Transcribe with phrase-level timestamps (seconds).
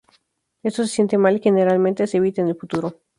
[0.63, 3.01] Esto se siente mal y generalmente se evita en el futuro.